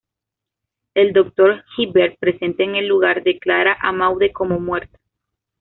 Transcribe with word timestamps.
El 0.95 1.13
Dr. 1.13 1.63
Hibbert, 1.77 2.17
presente 2.17 2.63
en 2.63 2.73
el 2.75 2.87
lugar, 2.87 3.21
declara 3.21 3.77
a 3.79 3.91
Maude 3.91 4.31
como 4.33 4.59
muerta. 4.59 4.97